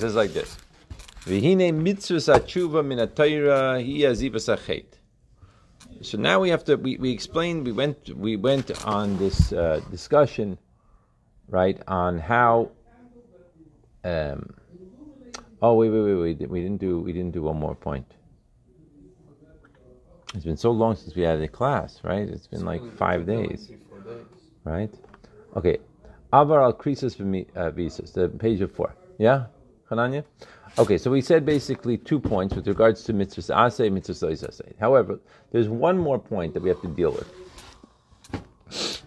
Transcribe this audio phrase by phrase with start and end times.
[0.00, 0.56] says like this.
[1.24, 4.86] V'hine atshuva min atayra hi azivas achet.
[6.02, 6.76] So now we have to.
[6.76, 7.66] We, we explained.
[7.66, 8.16] We went.
[8.16, 10.58] We went on this uh, discussion,
[11.48, 12.70] right, on how.
[14.02, 14.54] Um,
[15.60, 16.50] oh wait wait wait wait.
[16.50, 17.00] We didn't do.
[17.00, 18.10] We didn't do one more point.
[20.34, 22.26] It's been so long since we had a class, right?
[22.26, 23.70] It's been like five days,
[24.64, 24.94] right?
[25.56, 25.78] Okay,
[26.32, 27.16] Avar al Krisis
[27.74, 28.94] visas, the page of four.
[29.18, 29.46] Yeah,
[29.90, 30.24] Hananya.
[30.78, 34.72] Okay, so we said basically two points with regards to mitzvahs asay, mitzvahs asay.
[34.78, 35.18] However,
[35.50, 37.28] there's one more point that we have to deal with.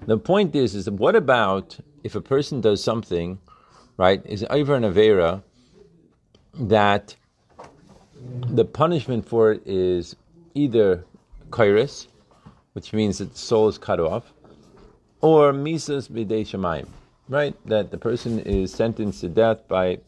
[0.06, 3.40] The point is, is what about if a person does something,
[3.96, 4.22] right?
[4.26, 5.42] Is over an avera
[6.56, 7.16] that
[8.22, 10.18] the punishment for it is
[10.54, 11.06] either
[11.50, 12.08] kairis,
[12.74, 14.34] which means that the soul is cut off,
[15.22, 16.88] or misas b'dei shemayim,
[17.30, 17.56] right?
[17.66, 20.00] That the person is sentenced to death by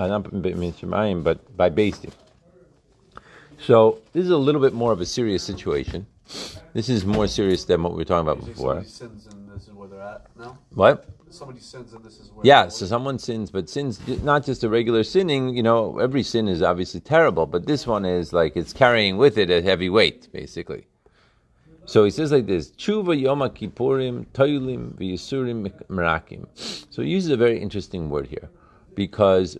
[0.00, 2.12] uh, not shemayim, but by beis din.
[3.58, 6.06] So this is a little bit more of a serious situation.
[6.72, 8.82] This is more serious than what we were talking about before.
[8.84, 10.58] sins and this is where they're at now.
[10.74, 11.06] What?
[11.28, 12.46] Somebody sins and this is where.
[12.46, 15.54] Yeah, so someone sins, but sins not just a regular sinning.
[15.56, 19.36] You know, every sin is obviously terrible, but this one is like it's carrying with
[19.36, 20.86] it a heavy weight, basically.
[21.84, 26.46] So he says like this: Tshuva Yom Kippurim Toilim V'Yisurim Merakim.
[26.90, 28.48] So he uses a very interesting word here,
[28.94, 29.58] because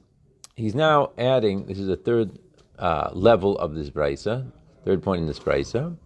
[0.61, 1.67] he's now adding.
[1.67, 2.39] This is a third
[2.79, 4.51] uh, level of this brisa,
[4.85, 5.97] third point in this brisa.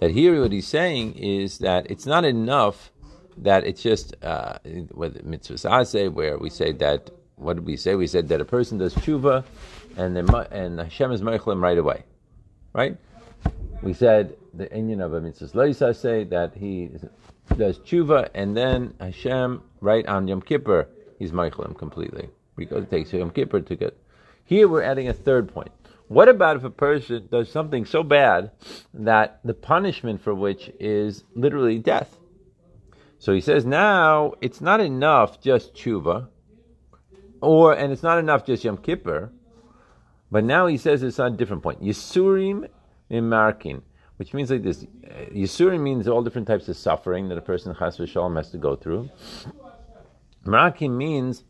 [0.00, 2.90] That here, what he's saying is that it's not enough
[3.36, 4.58] that it's just uh,
[4.92, 7.10] with mitzvah aseh, where we say that.
[7.36, 7.96] What did we say?
[7.96, 9.44] We said that a person does tshuva,
[9.96, 12.04] and then and Hashem is meichlim right away,
[12.72, 12.96] right?
[13.82, 16.90] We said the inyan of a mitzvah say that he
[17.56, 23.12] does tshuva, and then Hashem right on Yom Kippur he's meichlim completely because it takes
[23.12, 23.96] Yom Kippur to get.
[24.44, 25.70] Here we're adding a third point.
[26.08, 28.50] What about if a person does something so bad
[28.92, 32.18] that the punishment for which is literally death?
[33.18, 36.28] So he says now it's not enough just tshuva,
[37.40, 39.32] or and it's not enough just Yom Kippur,
[40.30, 41.82] but now he says it's on a different point.
[41.82, 42.68] Yisurim
[43.10, 43.82] imarkin,
[44.16, 44.84] which means like this.
[45.32, 48.76] Yisurim means all different types of suffering that a person chas v'shalom has to go
[48.76, 49.08] through.
[50.44, 51.44] Markin means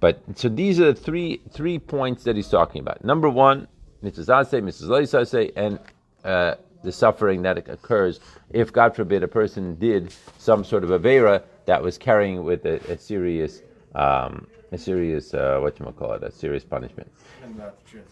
[0.00, 3.04] But so these are the three three points that he's talking about.
[3.04, 3.68] Number one,
[4.02, 5.78] mitzvahs Ase, mitzvahs Loisase, and
[6.24, 8.20] uh, the suffering that occurs
[8.50, 12.76] if, God forbid, a person did some sort of avera that was carrying with a,
[12.90, 13.62] a serious,
[13.94, 17.10] um, a serious, uh, what you call it, a serious punishment.
[17.42, 18.08] And that's just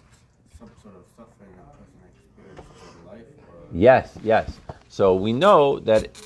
[0.58, 3.24] some sort of suffering a person experiences in life.
[3.48, 3.76] Or...
[3.76, 4.58] Yes, yes.
[4.94, 6.16] So we know that,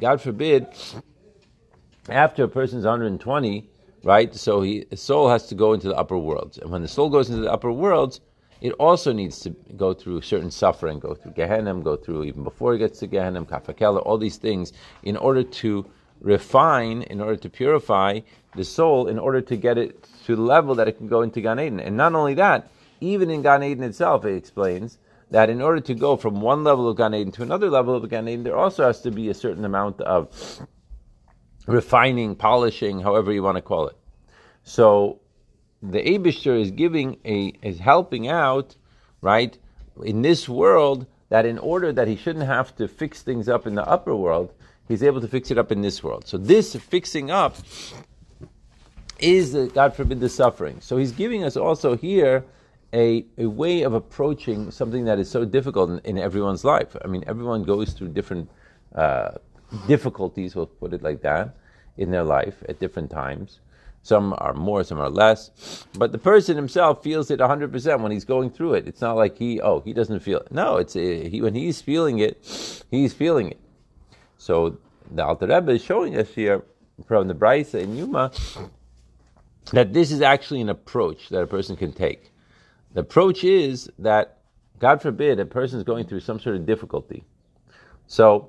[0.00, 0.66] God forbid,
[2.08, 3.70] after a person's 120,
[4.02, 4.34] right?
[4.34, 7.08] So he, his soul has to go into the upper worlds, and when the soul
[7.08, 8.20] goes into the upper worlds,
[8.60, 12.74] it also needs to go through certain suffering, go through Gehenna, go through even before
[12.74, 14.72] it gets to Gehenna, Kaf Hakela, all these things,
[15.04, 15.86] in order to
[16.20, 18.18] refine, in order to purify
[18.56, 21.40] the soul, in order to get it to the level that it can go into
[21.40, 21.78] Gan Eden.
[21.78, 24.98] And not only that, even in Gan Eden itself, it explains
[25.30, 28.08] that in order to go from one level of Gan Eden to another level of
[28.08, 30.66] Gan Eden, there also has to be a certain amount of
[31.66, 33.96] refining, polishing, however you want to call it.
[34.62, 35.20] So
[35.82, 38.76] the Abishter is giving a is helping out,
[39.20, 39.56] right,
[40.02, 43.74] in this world that in order that he shouldn't have to fix things up in
[43.74, 44.52] the upper world,
[44.86, 46.26] he's able to fix it up in this world.
[46.26, 47.56] So this fixing up
[49.18, 50.80] is, God forbid, the suffering.
[50.80, 52.44] So he's giving us also here
[52.92, 56.96] a, a way of approaching something that is so difficult in, in everyone's life.
[57.04, 58.48] I mean, everyone goes through different
[58.94, 59.32] uh,
[59.86, 61.56] difficulties, we'll put it like that,
[61.96, 63.60] in their life at different times.
[64.02, 65.84] Some are more, some are less.
[65.98, 68.86] But the person himself feels it 100% when he's going through it.
[68.86, 70.52] It's not like he, oh, he doesn't feel it.
[70.52, 72.38] No, it's uh, he, when he's feeling it,
[72.88, 73.60] he's feeling it.
[74.38, 74.78] So
[75.10, 76.62] the Alter Rebbe is showing us here
[77.06, 78.32] from the Brisa in Yoma
[79.72, 82.30] that this is actually an approach that a person can take.
[82.96, 84.38] The approach is that,
[84.78, 87.24] God forbid, a person is going through some sort of difficulty.
[88.06, 88.48] So,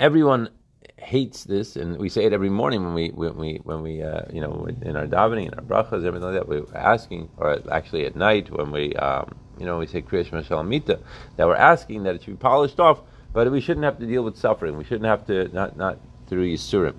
[0.00, 0.48] everyone
[0.96, 4.22] hates this, and we say it every morning when we when we when we uh,
[4.32, 6.48] you know in our davening, in our brachas, everything like that.
[6.48, 10.42] We're asking, or actually at night when we um, you know we say Kriya Shema
[10.42, 11.00] Shalamita,
[11.36, 13.02] that we're asking that it should be polished off,
[13.32, 14.76] but we shouldn't have to deal with suffering.
[14.76, 16.96] We shouldn't have to not not through Yisurim.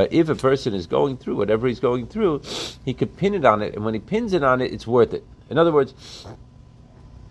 [0.00, 2.40] But if a person is going through whatever he's going through,
[2.86, 5.12] he could pin it on it, and when he pins it on it, it's worth
[5.12, 5.22] it.
[5.50, 6.24] In other words,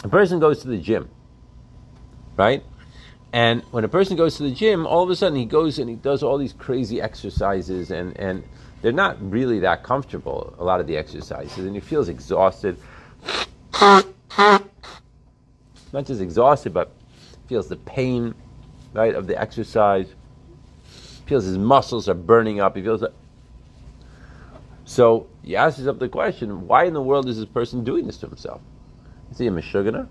[0.04, 1.10] a person goes to the gym,
[2.38, 2.63] right?
[3.33, 5.89] And when a person goes to the gym, all of a sudden he goes and
[5.89, 8.44] he does all these crazy exercises, and, and
[8.83, 12.77] they're not really that comfortable, a lot of the exercises, and he feels exhausted.
[13.81, 14.06] Not
[16.06, 16.92] just exhausted, but
[17.48, 18.36] feels the pain,
[18.94, 20.13] right, of the exercise
[21.29, 22.75] feels his muscles are burning up.
[22.75, 23.13] He feels that.
[24.83, 28.17] So he asks himself the question: Why in the world is this person doing this
[28.17, 28.61] to himself?
[29.31, 30.07] Is he a meshugana?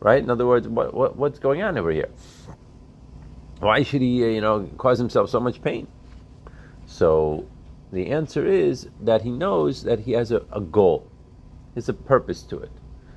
[0.00, 0.22] Right?
[0.22, 2.08] In other words, what, what, what's going on over here?
[3.58, 5.86] Why should he, you know, cause himself so much pain?
[6.86, 7.46] So
[7.92, 11.06] the answer is that he knows that he has a, a goal.
[11.74, 12.70] There's a purpose to it.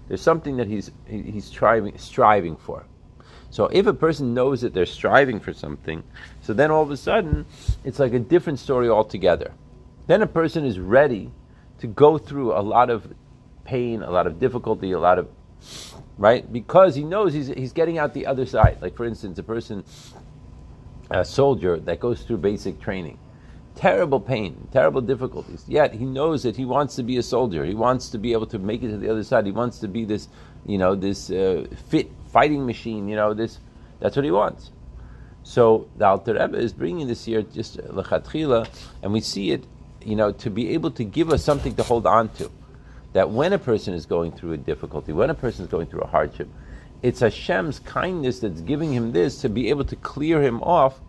[0.09, 2.85] There's something that he's he's striving striving for.
[3.53, 6.01] So if a person knows that they're striving for something,
[6.41, 7.45] so then all of a sudden
[7.83, 9.53] it's like a different story altogether.
[10.07, 11.29] Then a person is ready
[11.77, 13.13] to go through a lot of
[13.63, 15.29] pain, a lot of difficulty, a lot of
[16.17, 18.79] right because he knows he's he's getting out the other side.
[18.81, 19.83] Like for instance, a person,
[21.11, 23.19] a soldier that goes through basic training,
[23.75, 25.63] terrible pain, terrible difficulties.
[25.67, 27.63] Yet he knows that he wants to be a soldier.
[27.65, 29.45] He wants to be able to make it to the other side.
[29.45, 30.27] He wants to be this,
[30.65, 33.59] you know, this uh, fit fighting machine, you know, this,
[33.99, 34.71] that's what he wants.
[35.43, 38.67] So the Alter Rebbe is bringing this here just lechatchila,
[39.03, 39.63] and we see it,
[40.03, 42.49] you know, to be able to give us something to hold on to.
[43.13, 46.01] That when a person is going through a difficulty, when a person is going through
[46.01, 46.49] a hardship,
[47.03, 50.99] it's Hashem's kindness that's giving him this to be able to clear him off,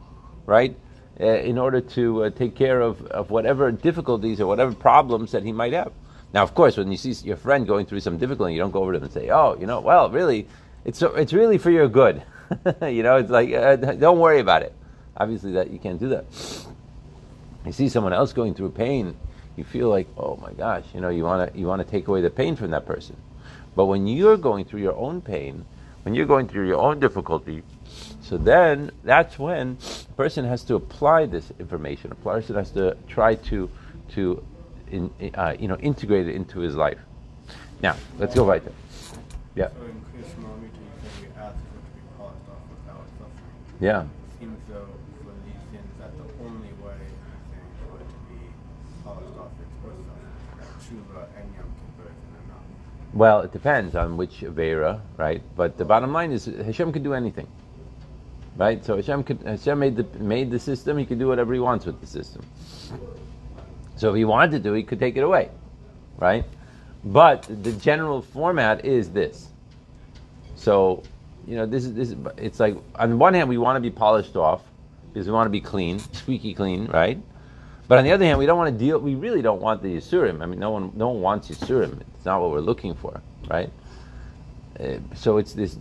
[0.45, 0.77] right,
[1.21, 5.45] uh, in order to uh, take care of, of whatever difficulties or whatever problems that
[5.45, 5.93] he might have.
[6.35, 8.83] Now, of course, when you see your friend going through some difficulty, you don't go
[8.83, 10.49] over to them and say, "Oh, you know, well, really,
[10.85, 12.23] it's it's really for your good.
[12.83, 14.75] you know, it's like uh, don't worry about it.
[15.17, 16.25] Obviously, that you can't do that.
[17.65, 19.17] You see someone else going through pain,
[19.57, 22.09] you feel like, oh my gosh, you know, you want to you want to take
[22.09, 23.17] away the pain from that person.
[23.75, 25.65] But when you're going through your own pain,
[26.03, 27.63] when you're going through your own difficulty,
[28.21, 29.79] so then that's when
[30.11, 32.13] a person has to apply this information.
[32.13, 33.71] A person has to try to
[34.11, 34.45] to
[34.91, 36.99] in, uh, you know integrate it into his life.
[37.81, 38.75] Now let's go right there.
[39.55, 39.69] Yeah.
[40.45, 43.81] So in Krishna Amrita, you we ask for it to be polished off without suffering.
[43.81, 44.03] Yeah.
[44.03, 44.09] It
[44.39, 44.89] seems though
[45.23, 47.01] for these sins that the only way
[47.89, 48.41] for it to be
[49.05, 49.97] polished off is with
[50.81, 52.65] tshuva and yom kippur is enough.
[53.15, 55.43] Well, it depends on which Avera, right?
[55.57, 57.47] But the bottom line is Hashem could do anything.
[58.57, 58.85] Right?
[58.85, 61.87] So Hashem could Hashem made the made the system, he could do whatever he wants
[61.87, 62.43] with the system.
[63.97, 65.51] So if he wanted to, he could take it away.
[66.19, 66.45] Right?
[67.03, 69.49] But the general format is this.
[70.57, 71.03] So,
[71.47, 72.11] you know, this is this.
[72.11, 74.63] Is, it's like on the one hand, we want to be polished off
[75.13, 77.19] because we want to be clean, squeaky clean, right?
[77.87, 78.99] But on the other hand, we don't want to deal.
[78.99, 80.43] We really don't want the yisurim.
[80.43, 82.01] I mean, no one, no one wants yisurim.
[82.17, 83.21] It's not what we're looking for,
[83.51, 83.71] right?
[84.81, 85.77] Uh, so it's this,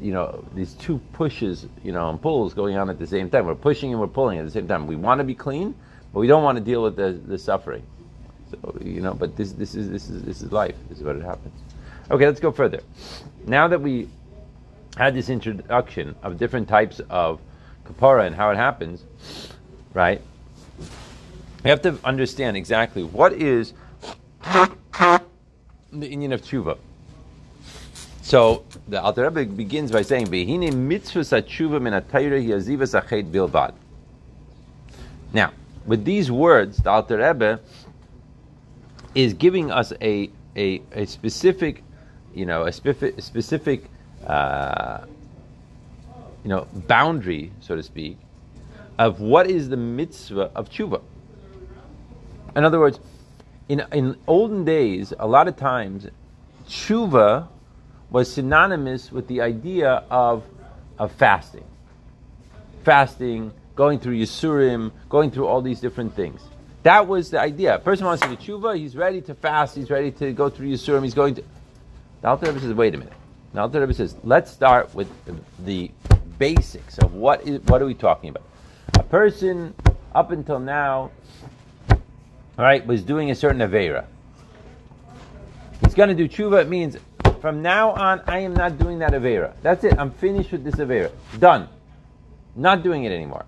[0.00, 3.46] you know, these two pushes, you know, and pulls going on at the same time.
[3.46, 4.86] We're pushing and we're pulling at the same time.
[4.86, 5.74] We want to be clean,
[6.12, 7.82] but we don't want to deal with the, the suffering.
[8.50, 10.76] So you know, but this this is this is this is life.
[10.88, 11.58] This is what it happens.
[12.08, 12.80] Okay, let's go further.
[13.46, 14.08] Now that we
[14.96, 17.40] had this introduction of different types of
[17.84, 19.04] kapara and how it happens,
[19.92, 20.20] right?
[21.64, 23.72] We have to understand exactly what is
[24.42, 24.70] the
[25.92, 26.78] inyan of tshuva.
[28.22, 33.74] So the Alter Rebbe begins by saying, "Vehine mitzvah tshuva min bilvad."
[35.32, 35.52] Now,
[35.84, 37.60] with these words, the Alter Rebbe
[39.14, 41.82] is giving us a a, a specific,
[42.36, 43.84] you know, a specific specific,
[44.26, 44.98] uh,
[46.44, 48.18] you know, boundary, so to speak,
[48.98, 51.00] of what is the mitzvah of tshuva.
[52.54, 53.00] In other words,
[53.68, 56.06] in in olden days, a lot of times,
[56.68, 57.48] tshuva
[58.10, 60.44] was synonymous with the idea of
[60.98, 61.64] of fasting,
[62.84, 66.42] fasting, going through yisurim, going through all these different things.
[66.82, 67.74] That was the idea.
[67.74, 70.68] A person wants to do tshuva, he's ready to fast, he's ready to go through
[70.68, 71.42] Yisurim, he's going to.
[72.22, 73.12] The Alter Rebbe says, wait a minute.
[73.52, 75.10] The Alter Rebbe says, let's start with
[75.64, 75.90] the
[76.38, 78.42] basics of what is what are we talking about.
[78.94, 79.74] A person
[80.14, 81.10] up until now,
[81.90, 84.04] all right, was doing a certain avera.
[85.84, 86.62] He's going to do tshuva.
[86.62, 86.96] It means
[87.40, 89.52] from now on, I am not doing that avera.
[89.62, 89.98] That's it.
[89.98, 91.10] I'm finished with this avera.
[91.38, 91.68] Done.
[92.54, 93.44] Not doing it anymore.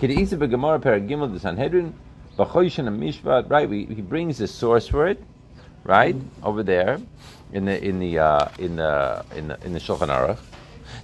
[0.00, 1.94] Kedisa begemara paragimel the Sanhedrin
[2.36, 3.68] Mishpat, right?
[3.68, 5.22] We, he brings the source for it,
[5.84, 7.00] right over there,
[7.52, 10.38] in the in the uh, in the in the in the Shulchan Aruch.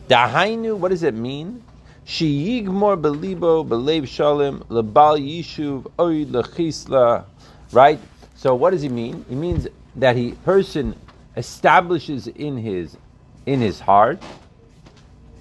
[0.08, 1.62] Dahainu, what does it mean?
[2.06, 7.24] Sheyigmor belibo belev shalim lebal yishuv oid lechisla,
[7.72, 7.98] right?
[8.36, 9.24] So what does he mean?
[9.28, 10.94] He means that he person
[11.36, 12.96] establishes in his
[13.46, 14.22] in his heart,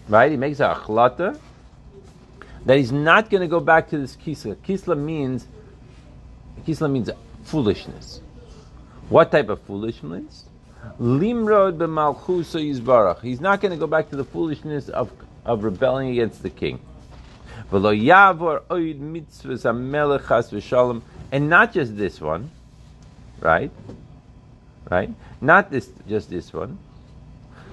[0.07, 0.31] right?
[0.31, 1.39] He makes a achlata
[2.65, 4.55] that he's not going to go back to this kisla.
[4.57, 5.48] Kisla means
[6.65, 7.10] Kisla means
[7.43, 8.22] foolishness.
[9.10, 10.45] What type of foolishness?
[11.00, 13.22] Limrod yizbarach.
[13.22, 15.12] He's not going to go back to the foolishness of,
[15.46, 16.80] of rebelling against the king.
[21.32, 22.52] And not just this one,
[23.40, 23.72] right?
[24.90, 25.13] Right?
[25.42, 26.78] Not this, just this one,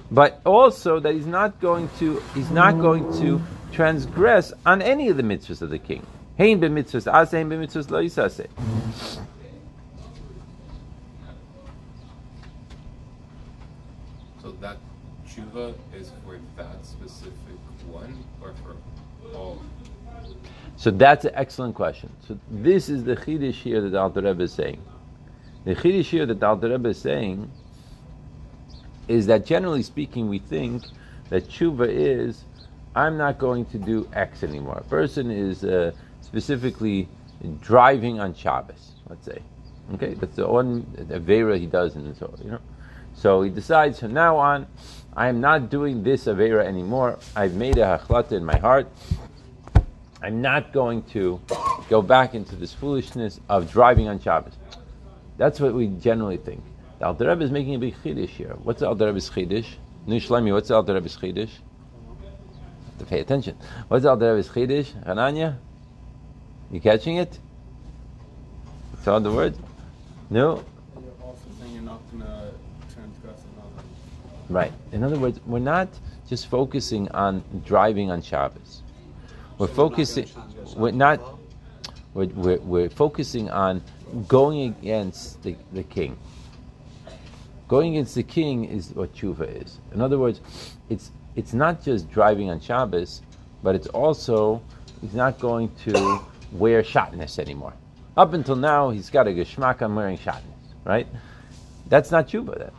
[0.09, 3.41] but also that he's not going to, he's not going to
[3.71, 6.05] transgress on any of the mitzvahs of the king.
[6.37, 6.73] Hein hein
[7.89, 8.01] lo.
[14.41, 14.77] So that
[15.95, 17.33] is for that specific
[17.87, 18.75] one or for
[19.35, 19.61] all?
[20.77, 22.11] So that's an excellent question.
[22.27, 24.81] So this is the chiddush here that the Alter Rebbe is saying.
[25.65, 27.49] The chiddush here that the Alter Rebbe is saying
[29.07, 30.83] is that generally speaking, we think
[31.29, 32.43] that tshuva is
[32.95, 34.77] I'm not going to do X anymore.
[34.77, 35.91] A person is uh,
[36.21, 37.07] specifically
[37.61, 39.41] driving on Shabbos, let's say.
[39.93, 42.59] Okay, that's the one Avera he does in so you know.
[43.13, 44.67] So he decides from now on,
[45.13, 47.19] I am not doing this Avera anymore.
[47.35, 48.87] I've made a hachlata in my heart.
[50.21, 51.41] I'm not going to
[51.89, 54.53] go back into this foolishness of driving on Shabbos.
[55.37, 56.63] That's what we generally think.
[56.99, 58.55] The Alter Rebbe is making a big chiddush here.
[58.63, 59.65] What's the Alter Rebbe's chiddush?
[60.07, 61.49] Nishlemi, what's the Alter Rebbe's chiddush?
[62.99, 63.57] To pay attention.
[63.87, 64.93] What's the Alter Rebbe's chiddush?
[65.05, 65.57] Hananya?
[66.71, 67.37] You catching it?
[69.03, 69.57] Saw the word?
[70.29, 70.63] No?
[74.51, 74.73] Right.
[74.91, 75.87] In other words, we're not
[76.27, 78.81] just focusing on driving on Shabbos.
[79.57, 80.27] We're so focusing.
[80.75, 81.21] We're, not.
[82.13, 83.81] We're, we're, we're, focusing on
[84.27, 86.17] going against the, the king.
[87.69, 89.77] Going against the king is what tshuva is.
[89.93, 90.41] In other words,
[90.89, 93.21] it's it's not just driving on Shabbos,
[93.63, 94.61] but it's also
[94.99, 96.19] he's not going to
[96.51, 97.73] wear shatnez anymore.
[98.17, 100.41] Up until now, he's got a geschmack on wearing shatnez,
[100.83, 101.07] right?
[101.87, 102.57] That's not tshuva.
[102.57, 102.71] Then.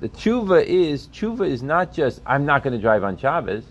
[0.00, 3.64] The tshuva is tshuva is not just I'm not going to drive on Shabbos.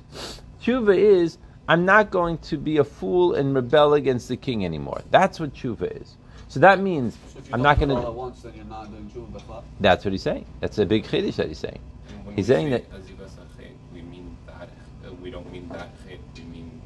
[0.61, 1.37] Tshuva is
[1.69, 5.01] I'm not going to be a fool and rebel against the king anymore.
[5.09, 6.15] That's what tshuva is.
[6.49, 8.11] So that means so I'm not going to.
[8.11, 10.45] Once, then you're not doing tshuva That's what he's saying.
[10.59, 11.79] That's a big chiddush that he's saying.
[12.35, 12.83] He's saying that.
[13.93, 14.69] We mean that.
[15.05, 15.89] Uh, we don't mean that.
[16.35, 16.81] We mean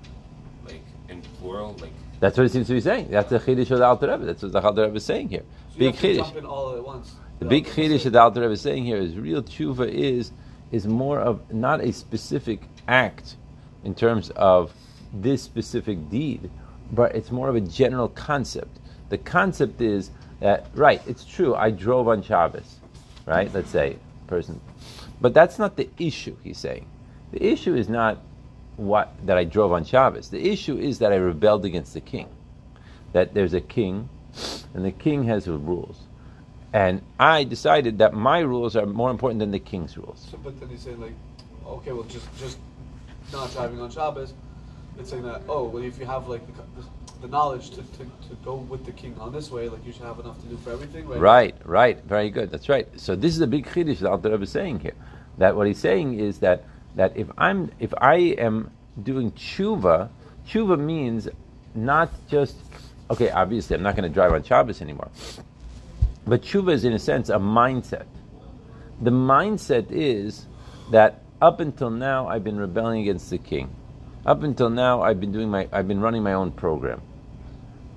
[0.66, 3.10] like in plural, like that's what it seems to be saying.
[3.10, 4.26] That's the chiddush of the Alter Rebbe.
[4.26, 5.44] That's what the Alter Rebbe is saying here.
[5.74, 7.21] So big chiddush.
[7.42, 10.32] The big chiddush that the Alter Rebbe is saying here is real tshuva is
[10.72, 13.36] is more of not a specific act
[13.84, 14.72] in terms of
[15.12, 16.52] this specific deed,
[16.92, 18.78] but it's more of a general concept.
[19.10, 21.56] The concept is that right, it's true.
[21.56, 22.76] I drove on Shabbos,
[23.26, 23.52] right?
[23.52, 24.62] Let's say person,
[25.20, 26.38] but that's not the issue.
[26.44, 26.86] He's saying
[27.32, 28.20] the issue is not
[28.76, 30.30] what that I drove on Shabbos.
[30.30, 32.28] The issue is that I rebelled against the king.
[33.14, 34.10] That there's a king,
[34.76, 36.04] and the king has rules.
[36.74, 40.28] And I decided that my rules are more important than the king's rules.
[40.32, 41.14] So, but then you say like,
[41.66, 42.58] okay, well, just just
[43.34, 44.34] not driving on Shabbos.
[44.98, 46.84] It's saying that oh, well, if you have like the,
[47.22, 50.04] the knowledge to, to, to go with the king on this way, like you should
[50.04, 51.20] have enough to do for everything, right?
[51.20, 52.52] Right, right, very good.
[52.52, 52.88] That's right.
[53.00, 54.96] So this is a big chiddush that Alter Rebbe is saying here.
[55.38, 56.64] That what he's saying is that
[56.96, 58.72] that if I'm if I am
[59.04, 60.10] doing tshuva,
[60.48, 61.28] tshuva means
[61.76, 62.56] not just
[63.10, 63.30] okay.
[63.30, 65.10] Obviously, I'm not going to drive on Shabbos anymore.
[66.26, 68.06] But tshuva is, in a sense, a mindset.
[69.02, 70.46] The mindset is
[70.92, 73.76] that up until now I've been rebelling against the king.
[74.26, 77.02] Up until now I've been doing my I've been running my own program.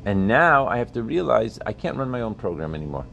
[0.07, 3.07] And now I have to realize I can't run my own program anymore.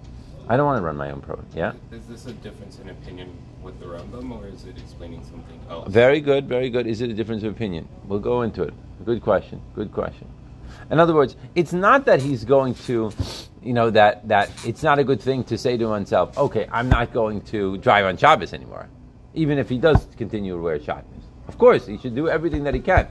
[0.48, 1.48] I don't want to run my own program.
[1.56, 1.74] Yeah?
[1.91, 5.89] Is this a difference in opinion with the Rambam, or is it explaining something else?
[5.89, 6.88] Very good, very good.
[6.88, 7.88] Is it a difference of opinion?
[8.06, 8.74] We'll go into it.
[9.06, 9.62] Good question.
[9.75, 10.27] Good question.
[10.89, 13.12] In other words, it's not that he's going to,
[13.63, 16.89] you know, that, that it's not a good thing to say to oneself, okay, I'm
[16.89, 18.88] not going to drive on Shabbos anymore,
[19.34, 21.06] even if he does continue to wear Shabbos.
[21.48, 23.08] Of course, he should do everything that he can.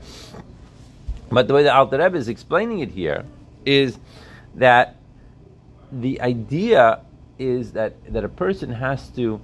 [1.30, 3.24] But the way the Alter Rebbe is explaining it here
[3.64, 3.98] is
[4.56, 4.96] that
[5.92, 7.00] the idea
[7.38, 9.40] is that, that a person has to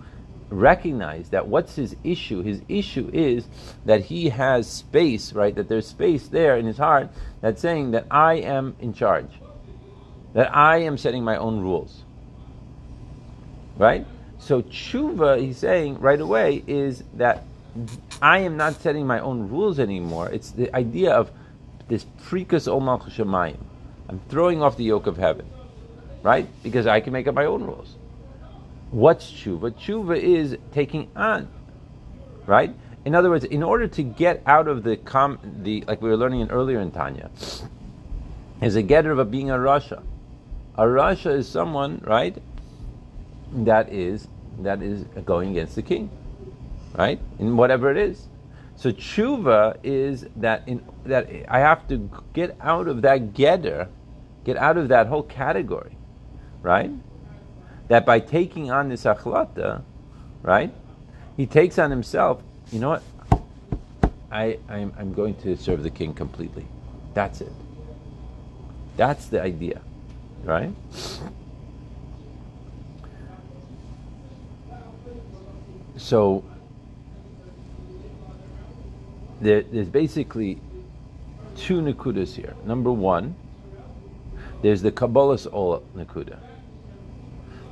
[0.50, 2.42] recognize that what's his issue?
[2.42, 3.46] His issue is
[3.84, 5.54] that he has space, right?
[5.54, 7.10] That there's space there in his heart
[7.40, 9.30] that's saying that I am in charge,
[10.36, 12.02] that I am setting my own rules,
[13.78, 14.06] right?
[14.38, 17.44] So tshuva, he's saying right away, is that
[18.20, 20.28] I am not setting my own rules anymore.
[20.28, 21.30] It's the idea of
[21.88, 23.56] this prikus malchus shemayim.
[24.10, 25.48] I'm throwing off the yoke of heaven,
[26.22, 26.46] right?
[26.62, 27.94] Because I can make up my own rules.
[28.90, 29.70] What's tshuva?
[29.70, 31.48] Tshuva is taking on,
[32.44, 32.74] right?
[33.06, 36.16] In other words, in order to get out of the com, the like we were
[36.18, 37.30] learning in earlier in Tanya,
[38.60, 40.02] is a geder of a being a rasha.
[40.78, 42.36] A rasha is someone, right?
[43.52, 44.28] That is
[44.58, 46.10] that is going against the king,
[46.94, 47.20] right?
[47.38, 48.28] In whatever it is.
[48.76, 53.88] So tshuva is that in that I have to get out of that geder,
[54.44, 55.96] get out of that whole category,
[56.62, 56.90] right?
[57.88, 59.82] That by taking on this achlata,
[60.42, 60.72] right,
[61.36, 62.42] he takes on himself.
[62.70, 63.02] You know what?
[64.30, 66.66] I I'm, I'm going to serve the king completely.
[67.14, 67.52] That's it.
[68.98, 69.80] That's the idea,
[70.44, 70.72] right?
[75.96, 76.44] So
[79.40, 80.60] there, there's basically
[81.56, 82.54] two nakudas here.
[82.64, 83.34] Number one,
[84.62, 86.38] there's the Kabbalas ol nakuda.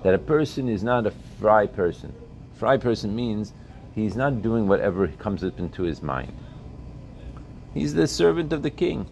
[0.02, 2.12] That a person is not a fry person.
[2.54, 3.52] Fry person means
[3.94, 6.32] he's not doing whatever comes up into his mind.
[7.72, 9.06] He's the servant of the king.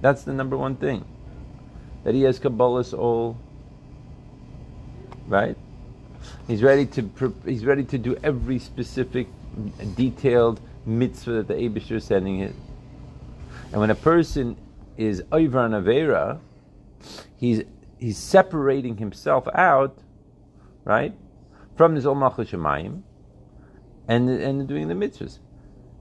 [0.00, 1.04] That's the number one thing.
[2.04, 3.36] That he has Kabbalas ol.
[5.26, 5.56] Right?
[6.46, 9.28] He's ready to he's ready to do every specific,
[9.94, 12.54] detailed mitzvah that the Abishur is sending it.
[13.72, 14.56] And when a person
[14.96, 16.40] is over an avera,
[17.36, 17.62] he's
[17.98, 19.96] he's separating himself out,
[20.84, 21.14] right,
[21.76, 23.02] from his own shemayim,
[24.08, 25.38] and and doing the mitzvahs.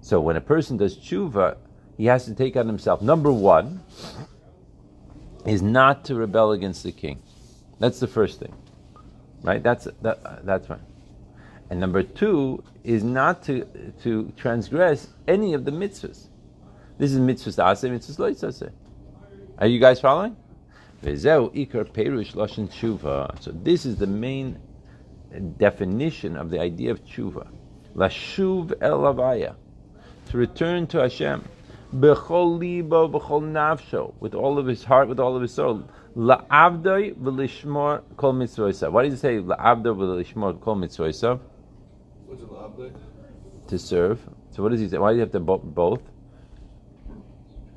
[0.01, 1.57] So when a person does tshuva,
[1.97, 3.01] he has to take on himself.
[3.01, 3.83] Number one
[5.45, 7.21] is not to rebel against the king.
[7.79, 8.53] That's the first thing,
[9.41, 9.63] right?
[9.63, 10.79] That's that, that's right.
[11.69, 13.65] And number two is not to,
[14.03, 16.27] to transgress any of the mitzvahs.
[16.97, 18.71] This is mitzvahs ase, mitzvahs loitzase.
[19.59, 20.35] Are you guys following?
[21.01, 21.11] So
[23.63, 24.59] this is the main
[25.57, 27.47] definition of the idea of tshuva.
[27.95, 29.55] Lashuv el avaya.
[30.29, 31.43] To return to Hashem.
[31.93, 34.13] B'chol libo, b'chol nafsho.
[34.19, 35.85] With all of his heart, with all of his soul.
[36.15, 38.91] La'avdoi v'lishmor kol mitzvoisav.
[38.91, 41.39] Why does it say la'avdoi v'lishmor kol mitzvoisav?
[42.27, 42.95] What's it labde?
[43.67, 44.19] To serve.
[44.51, 44.97] So what does he say?
[44.99, 46.01] Why do you have to bo- both?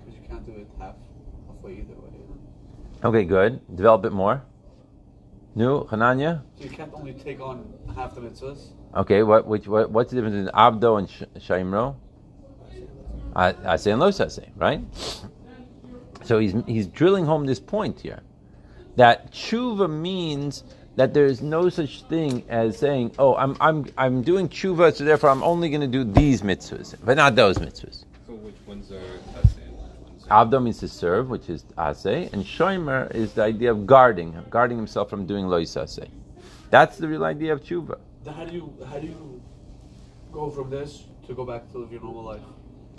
[0.05, 0.94] Because you can't do it half
[1.46, 2.11] halfway either way.
[3.05, 3.61] Okay, good.
[3.75, 4.42] Develop it more.
[5.55, 6.42] New Hananya.
[6.59, 8.68] So you can't only take on half the mitzvahs.
[8.94, 11.96] Okay, what which what, what's the difference between Abdo and sh- Shaimro?
[13.36, 14.80] Ase and Los Ase, right?
[16.24, 18.20] So he's he's drilling home this point here,
[18.96, 20.64] that tshuva means
[20.96, 25.04] that there is no such thing as saying, "Oh, I'm I'm I'm doing tshuva, so
[25.04, 28.92] therefore I'm only going to do these mitzvahs, but not those mitzvahs." So which ones
[28.92, 29.72] are ase and
[30.14, 34.36] which ones means to serve, which is ase, and shomer is the idea of guarding,
[34.50, 36.06] guarding himself from doing lois ase.
[36.70, 37.98] That's the real idea of tshuva.
[38.26, 39.42] How do you how do you
[40.30, 42.40] go from this to go back to live your normal life?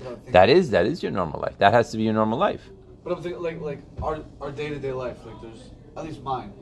[0.03, 1.57] Without thinking- That is that is your normal life.
[1.57, 2.69] That has to be your normal life.
[3.03, 5.17] But I'm thinking like like our our day to day life.
[5.25, 6.53] Like there's at least mine.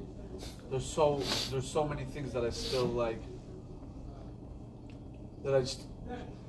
[0.69, 3.21] There's so there's so many things that I still like.
[5.43, 5.83] That I just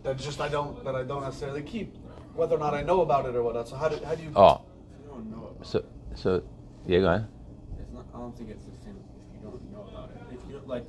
[0.03, 1.95] that just I don't that I don't necessarily keep,
[2.35, 3.69] whether or not I know about it or whatnot.
[3.69, 4.31] So how do how do you?
[4.37, 4.61] Oh,
[4.93, 6.43] If you don't know about so so
[6.87, 7.27] yeah, go ahead.
[7.81, 10.21] It's not, I don't think it's the same if you don't know about it.
[10.35, 10.85] If you like,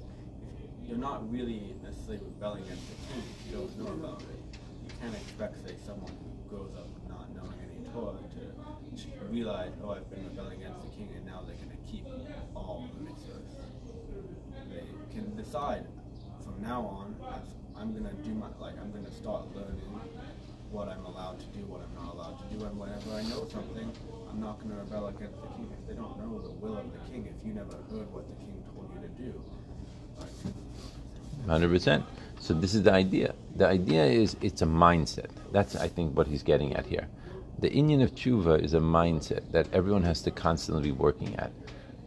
[0.83, 4.42] if you're not really necessarily rebelling against it, if you don't know about it, you
[5.03, 10.09] can't expect, say, someone who grows up not knowing any Torah to realize, oh, I've
[10.09, 12.07] been rebelling against the king, and now they're going to keep
[12.55, 13.51] all the mitzvahs.
[14.71, 15.83] they can decide
[16.43, 17.15] from now on,
[17.75, 19.81] I'm gonna do my like I'm gonna start learning
[20.71, 23.47] what I'm allowed to do, what I'm not allowed to do, and whenever I know
[23.51, 23.91] something,
[24.29, 25.67] I'm not gonna rebel against the king.
[25.73, 28.37] If they don't know the will of the king, if you never heard what the
[28.45, 29.43] king told you to do,
[30.19, 32.05] like, Hundred percent.
[32.43, 33.35] So this is the idea.
[33.55, 35.29] The idea is it's a mindset.
[35.53, 37.07] That's I think what he's getting at here.
[37.59, 41.53] The inyan of tshuva is a mindset that everyone has to constantly be working at,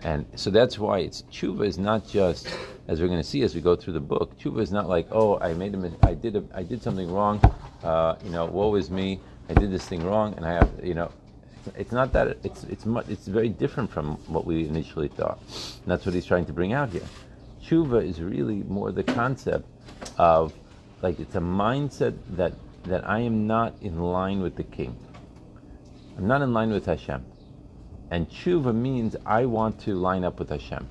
[0.01, 2.55] and so that's why it's tshuva is not just
[2.87, 4.38] as we're going to see as we go through the book.
[4.38, 7.40] Tshuva is not like oh I made a I did a, I did something wrong,
[7.83, 9.18] uh, you know woe is me
[9.49, 11.11] I did this thing wrong and I have you know
[11.66, 15.38] it's- it's not that it's it's much, it's very different from what we initially thought.
[15.81, 17.09] And that's what he's trying to bring out here.
[17.66, 19.68] Tshuva is really more the concept
[20.18, 20.52] of
[21.02, 22.52] like it's a mindset that
[22.85, 24.96] that I am not in line with the king.
[26.16, 27.24] I'm not in line with Hashem.
[28.12, 30.87] And tshuva means I want to line up with Hashem.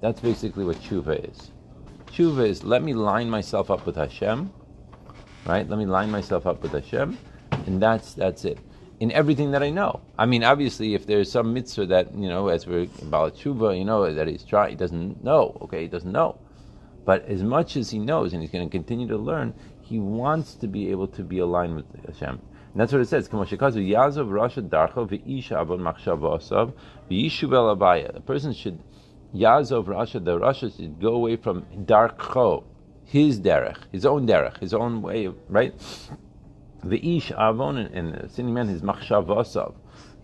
[0.00, 1.50] That's basically what tshuva is.
[2.06, 4.52] Tshuva is let me line myself up with Hashem,
[5.44, 5.68] right?
[5.68, 7.18] Let me line myself up with Hashem,
[7.66, 8.58] and that's that's it.
[9.00, 10.00] In everything that I know.
[10.16, 13.84] I mean, obviously, if there's some mitzvah that you know, as we're about tshuva, you
[13.84, 15.58] know, that he's trying, he doesn't know.
[15.62, 16.38] Okay, he doesn't know.
[17.04, 20.54] But as much as he knows, and he's going to continue to learn, he wants
[20.54, 22.40] to be able to be aligned with Hashem.
[22.72, 23.28] And that's what it says.
[23.28, 26.72] "Kamo shekazu Yazov Rasha Darcho v'isha avon machshava asav
[27.10, 28.16] v'yishuv el abaya.
[28.16, 28.78] A person should
[29.34, 32.64] Yazov Rasha, the Rasha should go away from Darcho,
[33.04, 35.74] his derech, his own derech, his own way right?
[36.84, 39.74] The ish avon and, and the sinning man, his machshava asav,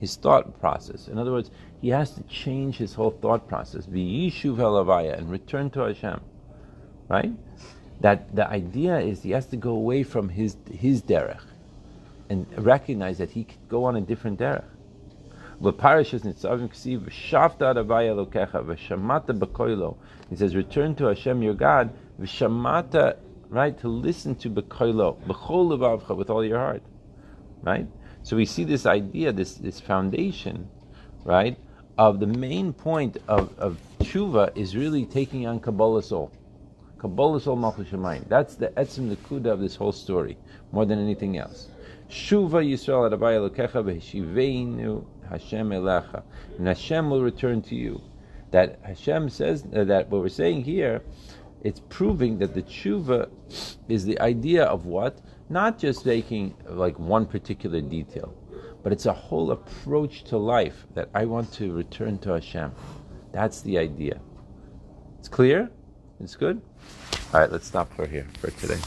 [0.00, 1.08] his thought process.
[1.08, 3.86] In other words, he has to change his whole thought process.
[3.86, 6.20] V'yishuv el abaya and return to Hashem
[7.08, 7.32] right?
[8.00, 11.42] That the idea is he has to go away from his his derech
[12.30, 14.64] and recognize that he could go on a different derech.
[15.60, 15.72] He
[20.36, 21.90] says, return to Hashem your God
[22.20, 23.16] v'shamata,
[23.48, 26.82] right, to listen to b'koilo, b'chol levavcha, with all your heart,
[27.62, 27.86] right?
[28.22, 30.68] So we see this idea, this this foundation,
[31.24, 31.56] right,
[31.96, 36.30] of the main point of, of tshuva is really taking on Kabbalas ol.
[36.98, 37.90] Kabbalas ol Malchus.
[38.28, 40.36] That's the etzim nekuda of this whole story,
[40.72, 41.68] more than anything else.
[42.08, 46.22] Shuva Yisrael Adabay Elokecha v'Heshiveinu Hashem Elecha.
[46.56, 48.00] And Hashem will return to you.
[48.50, 51.02] That Hashem says uh, that what we're saying here,
[51.62, 53.28] it's proving that the tshuva
[53.88, 55.20] is the idea of what?
[55.48, 58.34] Not just taking like one particular detail,
[58.82, 62.72] but it's a whole approach to life that I want to return to Hashem.
[63.32, 64.20] That's the idea.
[65.18, 65.70] It's clear?
[66.20, 66.60] It's good?
[67.32, 68.80] All right, let's stop for here for today.